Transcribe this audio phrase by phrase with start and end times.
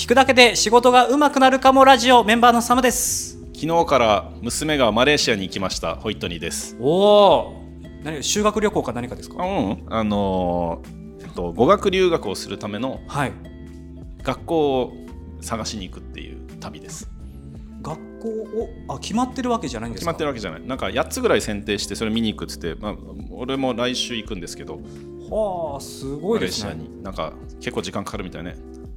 [0.00, 3.38] 聞くだけで仕事が上手くなるかもラジオメンバーのサムです。
[3.54, 5.96] 昨日から娘がマレーシアに行きました。
[5.96, 6.74] ホイットニーです。
[6.80, 7.62] おお
[8.02, 9.36] 何修学旅行か何かですか？
[9.42, 9.84] あうん。
[9.90, 13.32] あのーえっと語学留学をするためのはい。
[14.22, 14.92] 学校を
[15.42, 17.10] 探しに行くっていう旅です。
[17.82, 20.12] 学校をあ決まってるわけじゃないんですか？
[20.12, 20.66] 決まってるわけじゃない。
[20.66, 22.94] なんか8つぐらい選定してそれ見に行くっつって、まあ、
[23.32, 24.80] 俺も来週行くんですけど。
[25.30, 27.02] はあすごいマレーシアですねに。
[27.02, 28.56] なんか結構時間かかるみたいね。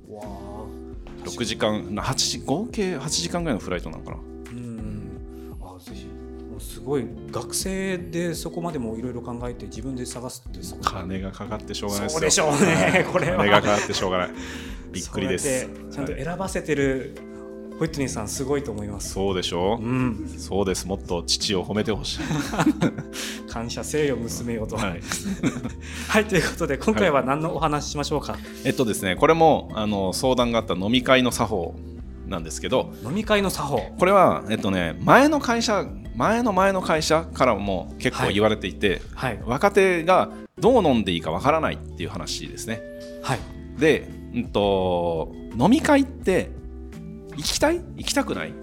[0.10, 0.53] わあ
[1.24, 4.18] 6時間8時合計8時間ぐらいのフライトなのかな。
[4.18, 5.58] うん。
[5.62, 6.08] あぜひ。
[6.60, 10.84] すごい学生でそこまでもいろいろ考えて自分で探すってすごい。
[10.84, 12.20] 金がかかってしょうがないですよ。
[12.20, 13.08] そうでしょうね。
[13.12, 13.38] これは。
[13.38, 14.30] 金がかかってしょうがない。
[14.92, 15.68] びっくりです。
[15.92, 16.24] ちゃんとはい。
[16.24, 17.16] 選ばせてる
[17.80, 19.10] ホイットニーさんすごいと思います。
[19.14, 19.78] そうでしょ？
[19.82, 20.36] う、うん。
[20.38, 20.88] そうです。
[20.88, 22.20] もっと父を褒めてほしい。
[23.50, 24.76] 感謝せよ娘よと。
[24.78, 25.02] はい。
[26.08, 31.76] はい、ということで今回は何のお話ししましょうか、えっとですねこれもあの相談があった飲み会の作法
[32.28, 32.94] なんですけど。
[33.04, 33.80] 飲み会の作法。
[33.98, 39.40] これはえっとね前の会社前の前の会社からも結構言われていて、はい。
[39.46, 42.82] 若手がどう飲んでいいかわからないっていう話ですね。
[43.24, 43.40] はい。
[43.80, 46.52] で、うん、と飲み会って
[47.36, 47.82] 行きたい？
[47.98, 48.54] 行きたくない？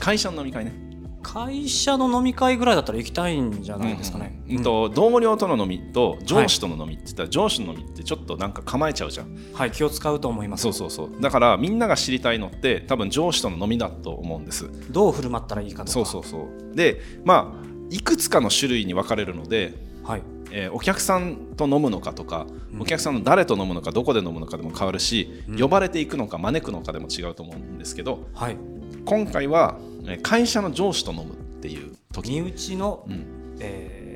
[0.00, 0.86] 会社の飲み会ね。
[1.20, 4.62] 会社の飲み会ぐらいだったら行きたいんじゃないですかね、うんうん。
[4.62, 9.36] と同僚との飲みと上司との飲みって言ったら、上司の飲みってちょっとなんか構えちゃうじゃん。
[9.52, 10.62] はい気を使うと思います。
[10.62, 11.20] そうそうそう。
[11.20, 14.70] だからみんなが知りたいのって多分上司との飲みだと思うんです。
[14.90, 15.92] どう振る舞ったらいいかとか。
[15.92, 16.74] そうそうそう。
[16.74, 22.82] でまあいくつかの種類に分かれるので、はいえーお客さんと飲むのかとか、うん。
[22.82, 25.58] お客さんの誰と飲むのかどこで飲むのかでも変わるし、うん。
[25.58, 28.56] 呼ばれていくのか招くのかでも違うと思うんですけどはい。
[29.04, 32.30] 今回はえー会社の上司と飲むっていう時。
[32.30, 33.56] 身内の、うん。
[33.60, 34.08] えー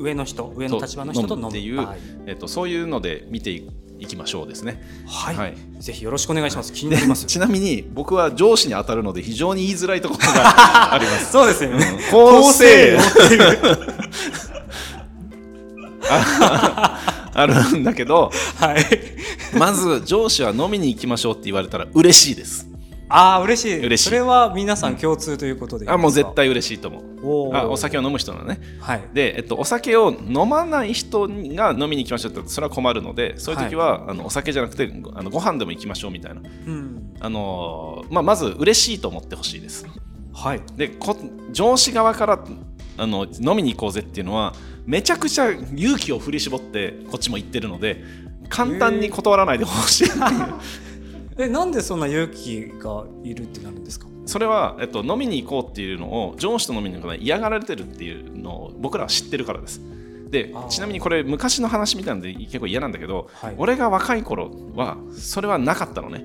[0.00, 1.48] 上の人上の立場の人と飲む。
[1.48, 4.82] っていうはい、えっとそういうので見ていきましょうですね。
[5.06, 5.36] はい。
[5.36, 5.54] はい。
[5.78, 7.26] ぜひよろしくお願いします、気になります。
[7.26, 11.32] ちなみに僕は上司に当たるので非常に言いづらいところがあります。
[11.32, 13.46] そうですよね、構成構成
[13.98, 13.99] を
[17.32, 19.58] あるんだけどはい。
[19.58, 22.70] まず上司は飲みに行きましょうって言われたら嬉しいです。
[23.12, 23.78] ああ嬉しい。
[23.84, 24.08] 嬉しい。
[24.08, 25.84] それは皆さん共通ということで。
[25.84, 27.56] いいですかあもう絶対嬉しいと思う。
[27.56, 28.60] あお酒を飲む人なのね。
[28.80, 29.02] はい。
[29.12, 37.16] で、えっと、お酒を飲まない人が飲みに行きましょうってそれは困るのでそういう時は、あのお酒じゃなくてごあのご飯でも行きましょうみたいな、うん。
[37.18, 39.86] あのーまあ、まず嬉しいと思ってほしいです。
[40.32, 40.62] はい。
[40.76, 41.16] でこ
[41.50, 42.44] 上司側から
[42.96, 44.54] あの飲みに行こうぜっていうのは
[44.86, 48.02] めちゃくちゃ勇気を振り絞ってこっちも行ってるので
[48.48, 50.08] 簡単に断らないでほしい、
[51.38, 54.06] えなんでそんな勇気がいるってなるんですか？
[54.26, 59.80] それは、えっと、飲みに行こうっていうのを上司と飲みに行くのが嫌がられてるっていうのを僕らは知ってるからです。
[60.30, 63.54] でちなみにこれ昔の話みたいなので結構嫌なんだけど、はい。
[63.58, 66.24] 俺が若い頃はそれはなかったのね。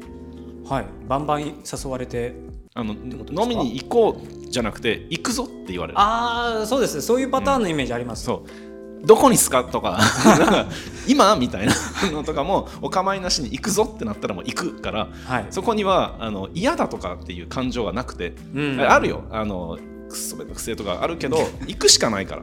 [0.67, 0.85] はい。
[1.07, 2.35] バンバン誘われて
[2.77, 5.99] あの飲みに行こうじゃなくて行くぞって言われる。
[5.99, 7.01] ああそうですね。
[7.01, 9.07] そういうパターンのイメージあります、そう。
[9.07, 9.97] どこにすかとか。
[10.25, 10.67] なんか
[11.07, 11.73] 今みたいな
[12.11, 15.45] のとかもお構いなしに行くぞってなったらもう行くからはい。
[15.51, 18.81] そこにはあの嫌だとかっていう感情はなくて、うん。
[18.81, 19.23] あるよ。
[19.31, 21.37] あのくそめんどくせえとかあるけど
[21.67, 22.41] 行くしかないから。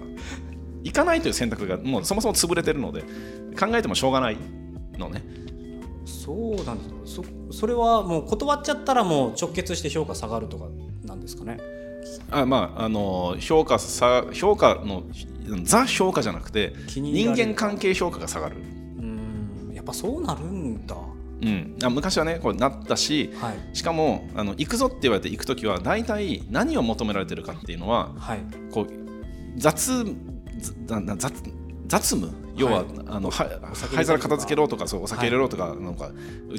[0.83, 3.03] 行かないという選択がもうそもそも潰れてるので
[3.61, 4.39] 考えてもしょうがない
[4.99, 5.23] のね
[6.05, 7.15] そうなんです。
[7.15, 10.67] そそれはもう断っちゃったらもう直結して評価下がるとか
[11.05, 11.59] なんですかね。
[12.31, 15.05] あまああの評価さ評価の
[15.63, 18.57] ザ評価じゃなくて人間関係評価が下がる、
[18.99, 19.73] うん。
[19.75, 20.97] やっぱそうなるんだ。
[21.43, 23.77] うん、あ昔はねこうなったしはい。
[23.77, 28.41] しかもあの行くぞって言われて行くときは大体何を求められてるかっていうのははい。
[28.73, 28.87] こう
[29.57, 30.05] 雑
[31.17, 31.43] 雑
[31.93, 32.33] 雑務？
[32.57, 33.51] 要は、はいあの灰
[34.07, 36.11] 皿片付けろとかそうお酒入れろとか,、なんか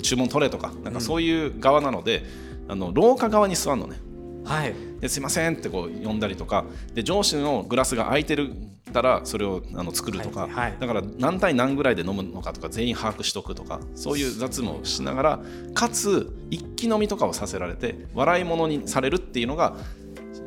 [0.04, 2.24] 注文取れとかなんかそういう側なので、
[2.68, 3.98] あの廊下側に座るのね。
[4.46, 4.76] はい。
[5.00, 8.54] ですいませんってこう呼んだりとかで上司のグラスが空いてる
[8.94, 10.52] たらそれをあの作るとか、はい。
[10.52, 10.78] はい。
[10.80, 15.40] だから何対何ぐらいで飲むのかとか全員把握しとくとかそういう雑務をしながら
[15.74, 19.76] かつ一気飲みとかをさせられて笑い物にされるっていうのが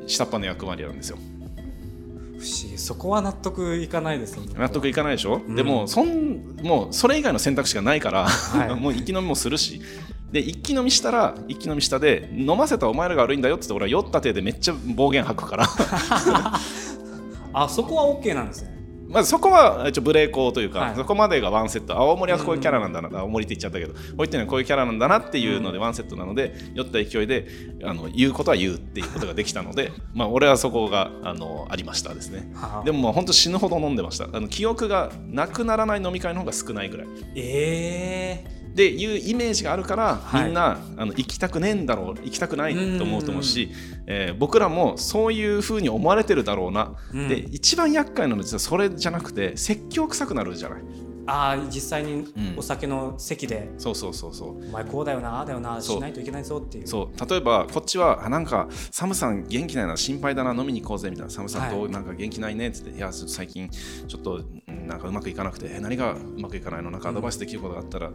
[0.06, 1.18] 下っ端の役割なんですよ。
[2.38, 2.78] 不思議。
[2.78, 4.46] そこは納得いかないですね。
[4.56, 5.54] 納得いかないでしょ、ん。
[5.54, 8.74] でもそんもうそれ以外の選択肢がないから、はい。
[8.80, 9.80] もう一気飲みもするし。
[10.32, 15.66] で一気飲みしたら一気飲みしたで飲ませたお前らが悪いんだよって言って俺は酔った手でめっちゃ暴言吐くから。
[17.52, 18.75] あそこは OK なんですね
[19.16, 20.94] まずそこは一応ブレーコーというか、はい。
[20.94, 21.96] そこまでがワンセット。
[21.96, 27.46] 青森はこういうキャラなんだな、青森って言っちゃったけどこういったのはこういうキャラなんだなっていうのでワンセットなので、酔った勢いで
[27.82, 32.52] あの言うことは言うっていうことができたので まあ俺はそこがあのありましたですね。
[32.54, 32.84] はあ。
[32.84, 34.28] でももう本当死ぬほど飲んでました。
[34.30, 37.06] あの記憶がなくならない飲み会の方が少ないぐらい。
[37.36, 40.44] ええでいうイメージがあるから、はい。
[40.44, 43.70] みんなあの行きたくねえんだろう行きたくないと思うと思うし、
[44.06, 47.28] えー僕らもそういうふうに思われてるだろうな、うん。
[47.28, 50.82] で一番厄介なのは実はそれじゃなくて説教臭くなるじゃない。
[51.28, 52.54] ああ実際にうん。
[52.56, 54.68] お酒の席で、そうそうそうそう。
[54.68, 56.86] お前こうだよなああだよなしないといけないぞっていう。
[56.86, 57.30] そう。
[57.30, 61.90] 例えばこっちはあなんかサムさん元気ないな心配だな飲みに行こうぜみたいなサムさんどう、はい。
[61.92, 66.92] なんか元気ないねって言っていやちょっと最近ちょっとうんなんかうまくいかなくてえ何がうまくいかないの？
[66.92, 68.12] なんかアドバイスできることがあったら、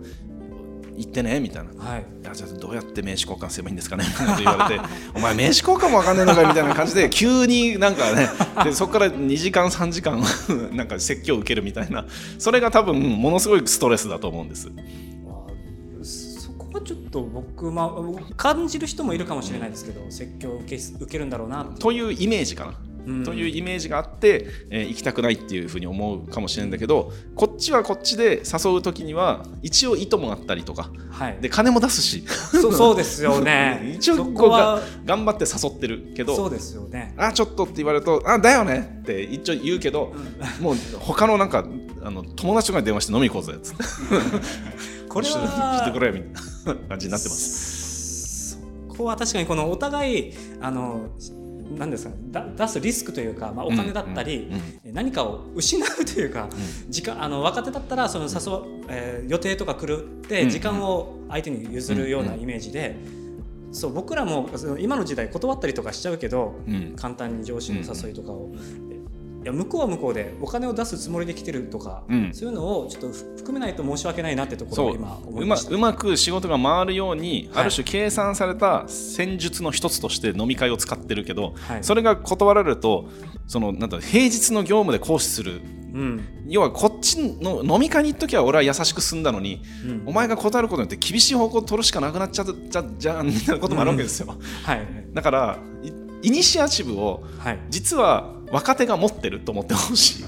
[0.98, 1.84] 言ってねみたいな。
[1.84, 4.82] はいじゃあどうやって名刺交換すればいいんですかねみたいなこと言われて
[5.14, 8.30] お前名刺交換もわかんねえのかよみたいな感じで急になんかね
[8.64, 10.24] でそこから2時間3時間
[10.72, 12.06] なんか説教を受けるみたいな
[12.38, 14.70] それが多分ものすごいストレスだと思うんです。
[16.04, 22.74] そこはちょっと僕、まあ、感じる人もいるかもしれないですけど、説教を受け受けるんだろうなってというイメージかな。
[23.06, 23.24] うん。
[23.24, 31.38] というイメージがあって、えー行きたくないっていうふうに思うかもしれないんだけどこっちはこっちで誘う時には一応意図もあったりとかはい。
[31.42, 32.24] で金も出すし。
[32.28, 33.94] そそうですよね。
[33.96, 40.14] 一応そこは頑張って誘ってるけどそうですよねあちょっとって言われるとあだよねって一応言うけど、
[40.60, 41.66] もう他のなんか
[42.04, 43.84] あの友達とかに電話して飲み行こうぜっつって。
[45.12, 48.52] これちょっと来てはくれみたいな感じになってます。
[48.52, 48.58] そ
[48.96, 51.10] こは確かにこのお互いあの
[51.78, 54.52] 何ですかだ出すリスクというか、まあ、お金だったり、
[54.86, 56.50] 何かを失うというか、
[56.90, 60.50] 時間あの若手だったらその誘う、えー予定とか狂ってうん。
[60.50, 62.96] 時間を相手に譲るようなイメージで、
[63.72, 66.94] そう僕らも今の時代断ったりとかしちゃうけど、うん。
[66.96, 68.52] 簡単に上司の誘いとかを。
[69.44, 72.32] いや向こうは向こうでお金を出すつもりで来てるとか、うん。
[72.32, 73.08] そういうのをちょっと
[73.38, 75.74] 含めないと申し訳ないなってところを今思うまいました。
[75.74, 77.64] うまく仕事が回るように、はい。
[77.64, 81.84] ある種計算された戦術の一つとして飲み会を使ってるけど、はい。
[81.84, 83.10] それが断られると
[83.48, 85.62] そのなんだ平日の業務で行使する。
[85.94, 86.46] うん。
[86.48, 90.04] 要はこっちの飲み会に行っときは俺は優しく済んだのに、うん。
[90.06, 94.88] お前が断ることによって厳しい方向を取るしかなくなっちゃったじゃんみたいなこともあるわけですよ、はい。
[95.14, 95.92] だからい
[96.24, 100.24] イニシアチブをはい、実は若手が持ってると思ってほしい。
[100.24, 100.28] 不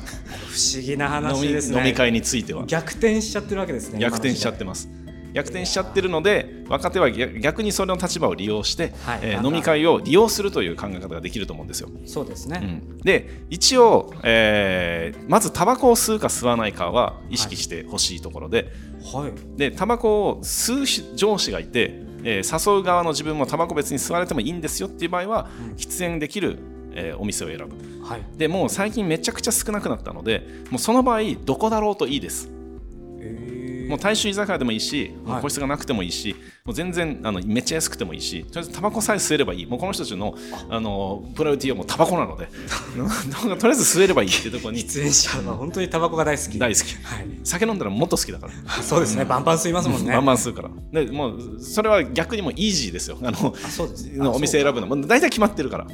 [0.78, 1.78] 思議な話ですね。
[1.78, 2.66] 飲み会については。
[2.66, 4.90] 逆転しちゃってるわけですね逆転しちゃってます。
[5.34, 9.19] 逆転しちゃってるので若手は逆逆にそれの立場を利用して、はい。
[9.24, 11.90] えー飲み会を利用するという考え方ができると思うんですよ。
[12.06, 12.98] そうですね、うん。
[13.00, 18.72] で一応、えーまずタバコを吸うか吸わないかは意識してほしいところで,、
[19.13, 19.57] はい。
[19.57, 25.73] でタバコを吸うし上司がいて、えー誘う側の自分もタバコ別に吸われてもいいんですよっていう場合は、うん。
[25.73, 26.59] 喫煙できる、
[26.93, 27.65] えーお店を選ぶ。
[28.05, 28.21] はい。
[28.37, 32.49] でもう最近めちゃくちゃ少なくなったのでもうその場合どこだろうといいです。
[32.49, 32.62] え
[33.94, 35.42] もう大衆居酒屋でもいいし、はい。
[35.44, 36.36] 個室がなくてもいいし、
[36.66, 40.34] もう全然あのめっちゃ安くてもいいし、とりあえずタバコさえ吸えればいい、もうこの人たちの
[40.68, 42.48] あのプライオリティはもうタバコなので、
[43.56, 46.57] とりあえず吸えればいいっていうところに喫煙者は本当にタバコが大好き。
[46.57, 46.95] 大好き。
[47.04, 47.28] はい。
[47.44, 49.25] 酒飲んだらもっと好きだから、あそうですね。
[49.25, 50.12] バンバン吸いますもんね。
[50.12, 50.72] バンバン吸うから。
[50.92, 54.28] でもうそれは逆にもうイージーですよ、あのあそうですね。
[54.28, 55.88] お店選ぶの、もう大体決まってるから。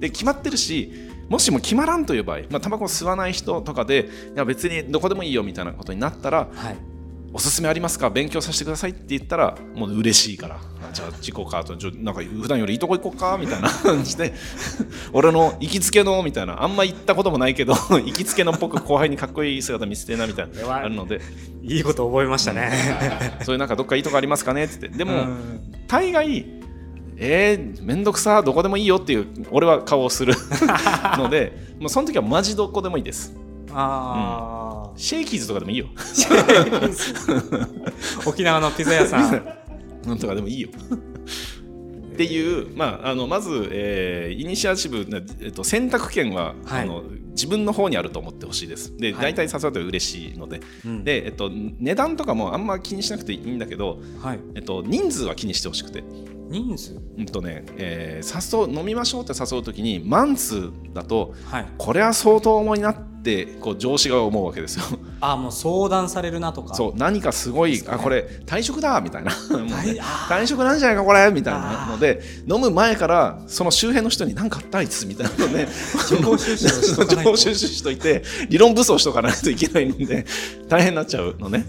[0.00, 0.90] で決まってるし、
[1.28, 6.76] もしも決まらんという場合、まあ、タバコを吸わない人とかで、いや別にどこでもいいよみたいなことになったら、はい
[7.36, 8.10] おすすめありますか？
[8.10, 10.54] 勉強させてくださいって言ったらもう嬉しいから。
[10.56, 13.36] あじゃあ自己カートじゃあなんか普段よりいいとこ行こうか？
[13.40, 14.32] みたいな感じで。
[15.12, 16.62] 俺の行きつけのみたいな。
[16.62, 20.74] あんま行ったこともないけど 行きつけのっぽく後輩にかっこいい姿見せてえなみたいな。
[20.76, 21.20] あるので。
[21.64, 22.70] いいこと覚えましたね。
[23.42, 24.64] そういうなんかどっかいいとこありますかね？
[24.64, 24.78] って。
[24.82, 25.72] 言ってでもうん。
[25.88, 26.46] 大概
[27.16, 30.34] えー、めんどくさどこでもいいよっていう俺は顔をする
[31.16, 33.32] のでもうその時はマジどこでもいいです
[33.76, 35.86] あシェイキーズとかでもいいよ。
[35.96, 36.28] ー
[38.28, 39.46] 沖縄のピザ屋さん。
[40.06, 40.68] なんとかでもいいよ。
[42.14, 46.82] っていう、まあ、あのまず、えーイニシアチブ、ねえっと、選択権は、はい。
[46.82, 48.96] あの自分の方にあると思ってほしいです。
[48.96, 49.34] で、はい。
[49.34, 51.02] 大体誘うと嬉しいので、うん。
[51.04, 54.40] で、えっと、値段とかもあんま気にしなくていいんだけど、はい。
[54.54, 56.04] えっと、人数は気にしてほしくて、
[56.62, 57.00] 人数。
[57.18, 61.66] うんとねえー誘う飲みましょうって誘うときにマンツーだとはい。
[61.78, 64.84] これは相当重いなってこう上司が思うわけですよ。
[65.20, 66.74] あもう相談されるなとか。
[66.74, 67.82] そう何かすごい、ね。
[67.88, 69.30] あこれ退職だみたいな。
[69.62, 75.68] ね退職なんじゃないかこれみたいなので飲む前からその周辺の人に何かあったあいつみたいなので
[76.08, 77.24] 情報収集をしとかないと。
[77.24, 80.26] 情報収集しといて理論武装しとかないといけないんで
[80.68, 81.66] 大変になっちゃうのね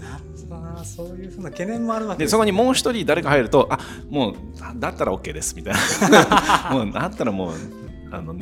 [0.86, 3.78] そういうふうな懸念もあるわけですでそこにもう一人誰か入るとあ
[4.08, 5.74] もうだだったら OK ですみたい
[6.10, 6.70] な。
[6.72, 7.52] もうだったらもう
[8.10, 8.34] あの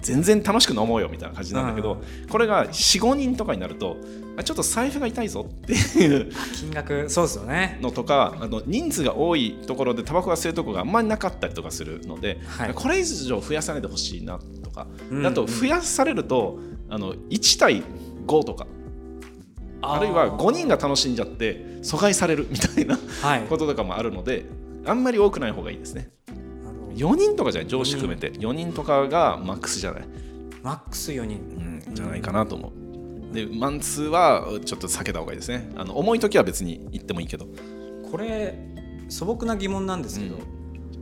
[0.00, 3.96] 全然楽しく飲もうよみたいな感じなんだけど、これが45人とかになると
[4.36, 7.78] あちょっと財布が痛いぞっていう金額そうですよね。
[7.80, 12.74] のとかあの人数が多いところでタバコが吸えるところがあんまりなかったりとかするので、はい。
[12.74, 15.26] これ以上増やさないでほしいなとか、うん。
[15.26, 16.58] あと増やされると
[16.90, 17.82] あの1対
[18.26, 18.66] 5とか
[19.92, 23.42] あるいは5人が楽しんじゃって阻害される みたいなはい。
[23.42, 24.46] こととかもあるので
[24.86, 26.10] あんまり多くない方がいいですね。
[26.28, 26.92] なるほど。
[26.92, 28.32] 4人とかじゃない上司含めて。
[28.32, 30.04] 4人とかがマックスじゃない、
[30.62, 31.38] マックス4人。
[31.86, 33.34] うん、じゃないかなと思う。
[33.34, 35.72] でマンツーはちょっと避けた方がいいですね。
[35.76, 37.46] あの重い時は別に行ってもいいけど。
[38.10, 38.58] これ
[39.08, 40.42] 素朴な疑問なんですけど、うん。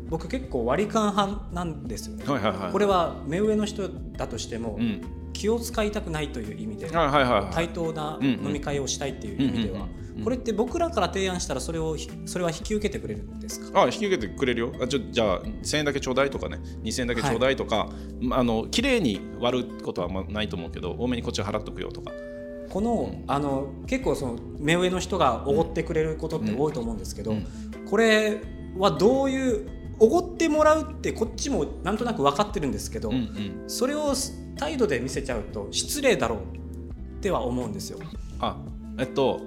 [0.09, 2.73] 僕結構割り勘派なんですよね、はいはいはい。
[2.73, 7.55] これは目上の人だとしても、うん気を使いたくないという意味で、はいはいはいはい。
[7.55, 9.89] 対等な飲み会をしたいっていう意味では、
[10.23, 13.83] これって僕らから提案したらそれをひそれは引き受けてくれるんですか？
[13.83, 14.73] あ引き受けてくれるよ。
[14.81, 16.59] あちょじゃあ1000円だけちょうだいとかね。
[16.83, 17.89] 2000円だけちょうだいとか、
[18.21, 22.12] まあの綺麗に割ることはまあないと思うけど多めにこっちは払っとくよとか。
[22.71, 27.47] この,、あの結構その目上の人がおごってくれることって多いと思うんですけど、うん
[27.91, 28.41] これ
[28.79, 33.65] はどういうおごってもらうってこっちもなんとなく分かってるんですけど、うんうん。
[33.67, 34.15] それを
[34.56, 36.38] 態度で見せちゃうと失礼だろう
[37.18, 37.99] っては思うんですよ。
[38.40, 38.56] あ
[38.99, 39.40] えっと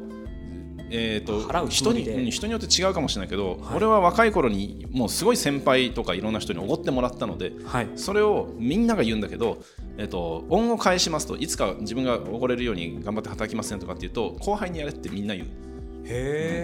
[0.92, 3.78] えー、と払うつ人にうん人によって違うかもしれないけど、はい。
[3.78, 9.64] 俺は若い頃にもうすごい先輩とかいろんな人におごってもらったのではい、それをみんなが言うんだけど、
[9.98, 15.48] えっと、恩を返しますといつか自分がおごれるように頑張って働きますねとかって言うと後輩にやれってみんな言う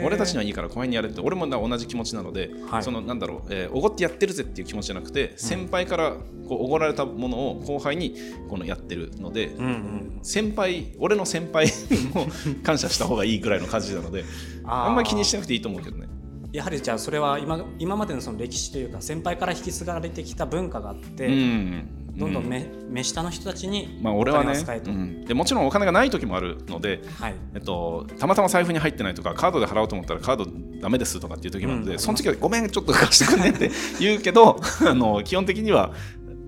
[0.05, 2.83] 俺たちにはいいから後輩にやれって俺もな同じ気持ちなので、はい。
[2.83, 6.11] そのなんだろうえーおご、ってやってるぜっていう気持ちじゃなくて先輩から
[6.47, 8.15] こうおごられたものを後輩に
[8.49, 11.67] このやってるので、うんうん、先輩俺の先輩
[12.13, 12.27] も
[12.63, 14.23] 感謝した方がいいぐらいの感じなので
[14.63, 16.07] あんまり気にしなくていいと思うけどね。
[16.53, 24.53] やはりじゃあそれは今今までのその歴史というか先輩から引き継がれてきた文化があって、うんどんどんう目,、目下の人たちにまあ俺はね
[24.85, 25.25] うん。
[25.25, 27.35] でもちろんお金がない時もあるので、はい。
[27.55, 30.45] えっと、たまたま財布に入ってないとかカードで払おうと思ったらカード
[30.81, 31.99] ダメですとかっていう時もあるので、うん。
[31.99, 35.91] その時はごめんちょっと貸してくんねって 言うけどあの基本的には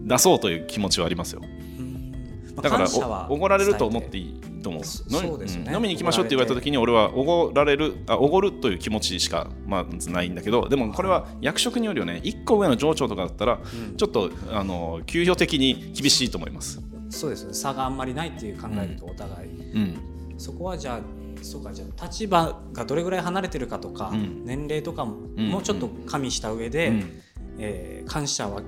[0.04, 1.42] 出そうという気持ちはありますよ。
[2.62, 2.88] だから
[3.30, 5.76] おごられると思っていいと思うそうですよねん。
[5.76, 12.22] 飲みに行きましょうって言われた時に俺はおごられるあおごるという気持ちしかまずないんだけどでもこれは役職によるよね。
[12.24, 13.98] 1個上の上長とかだったらうん。
[13.98, 17.54] ちょっとあの給与的に厳しいと思います、そうですよね。
[17.54, 19.98] 差があんまりないっていう考えるとお互い、うん、
[20.38, 24.46] そこはじゃあそうかじゃあ立場がどれぐらい離れてるかとか、うん。
[24.46, 25.50] 年齢とかもうん。
[25.50, 27.22] もうちょっと加味した上で、うん。
[27.60, 28.62] えー感謝は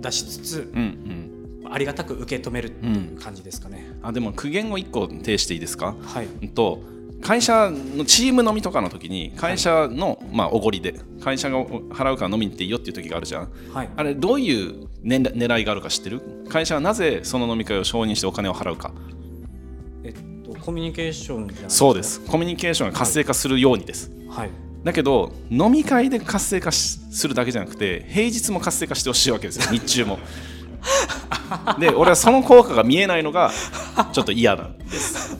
[0.00, 1.37] 出しつつうんうん
[1.72, 3.92] ありがたく受け止めるっていう感じですかね。
[4.02, 5.94] あでも苦言を1個呈していいですか？
[6.02, 6.80] はい、うんと
[7.20, 13.48] 会社のチーム飲みとかの時に会社の、まあおごりで会社が払うから飲みに行っていいよっていう時があるじゃん。
[13.72, 16.20] はい、あれどういう、ね、狙いがあるか知ってる？
[16.48, 18.92] 会社はなぜその飲み会を承認してお金を払うか。
[20.04, 20.12] えっ
[20.44, 22.20] とコミュニケーションじゃないそうです。
[22.20, 24.50] コミュニケーションが活性化するようにです、はい。
[24.84, 30.20] だけど飲み会で活性化しするだけじゃなくて平日も活性化してほしいわけですよ日中も
[31.78, 33.50] で俺はその効果が見えないのが
[34.12, 34.64] ちょっと嫌な。
[34.66, 35.36] んです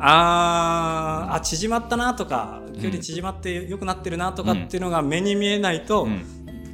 [0.00, 6.24] あーあ縮まったなとか距離縮まって良くなってるなとかっていうのが目に見えないと、うん。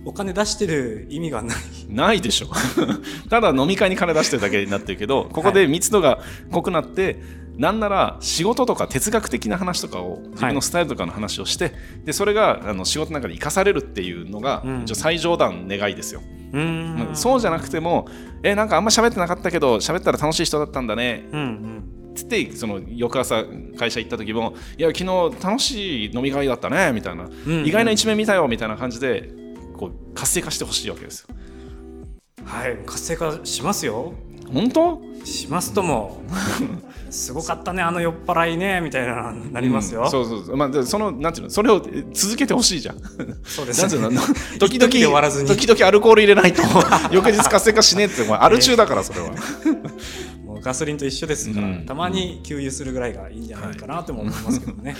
[0.06, 1.56] お金出してる意味がない。
[1.88, 2.48] ないでしょ。
[3.30, 6.18] ただ飲み会に金出してるだけになってるけどここで密度が
[6.50, 7.22] 濃くなって、
[7.56, 11.72] なんなら仕事とか哲学的な話とかを自分のスタイルとかの話をして、
[12.04, 14.84] でそれがあの仕事の中で生かされるっていうのが、うん。
[14.86, 16.20] 最上段願いですよ、
[16.54, 17.16] うーん。
[17.16, 18.06] そうじゃなくても
[18.42, 21.28] えなんかあんま喋ってなかったけど喋ったら楽しい人だったんだね。
[21.32, 22.14] うんうん。
[22.14, 23.44] つってその翌朝
[23.76, 27.66] 会社行った時もいや昨日楽しい飲み会だったねみたいな、うん。
[27.66, 29.30] 意外な一面見たよみたいな感じで
[29.76, 31.34] こう活性化してほしいわけですよ。
[32.44, 34.14] はい活性化しますよ。
[34.52, 35.00] 本当？
[35.24, 36.20] しますとも
[37.14, 40.56] すごかったねあの酔っ払いねみたいななりますよ、うんそうそうそう。
[40.56, 42.96] まあでそのなんていうのそれをえ続けてほしいじゃん。
[43.44, 43.80] そうです。
[43.80, 44.20] なんていうの
[44.58, 45.60] 時一時で終わらず々に。
[45.60, 46.62] 時々アルコール入れないと
[47.12, 49.30] 翌日活性化しねえってお前アル中だからそれは。
[50.44, 51.86] もうガソリンと一緒ですから、うん。
[51.86, 54.96] たまに給油するぐらいがいいんじゃないかなとも思いますけどね。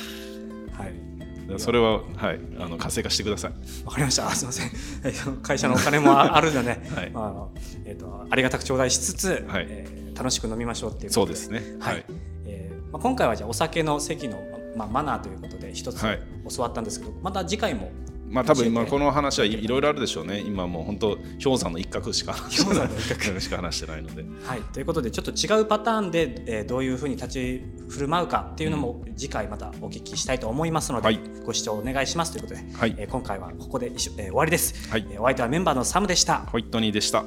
[0.72, 1.58] はい。
[1.58, 3.52] それははいあの活性化してください。
[3.84, 4.28] わかりました。
[4.28, 4.70] あすみません。
[5.04, 7.10] えっと会社のお金もああるので、 はい。
[7.12, 9.66] まあえっとありがたく頂戴しつつ、はい。
[9.68, 11.62] えー楽しく飲みましょうっていうことそうですね。
[11.80, 11.94] はい。
[11.94, 12.04] はい。
[12.46, 14.40] えーまあ今回はじゃあお酒の席の
[14.76, 16.20] まあマナーということで一つはい。
[16.54, 17.90] 教わったんですけど、また次回も
[18.28, 20.40] まあ多分今この話はいいろいろあるでしょうね。
[20.40, 23.40] 今もう本当氷山の一角しか話してない氷山の一角。
[23.40, 24.24] しか話してないので。
[24.44, 24.60] はい。
[24.72, 31.20] ということでちょっと違うパターンで、えーどういうふうに立ち振る舞うかっていうのも次回またお聞きしたいと思いますので、はい。
[31.44, 32.94] ご視聴お願いしますということで、はい。
[32.98, 35.06] えー今回はここで一緒、えー終わりです、はい。
[35.10, 36.46] えーお相手はメンバーのサムでした。
[36.46, 37.24] ホイットニーでした